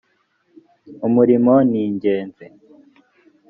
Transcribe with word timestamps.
umurimo 1.07 1.53
ningenzi. 1.69 2.45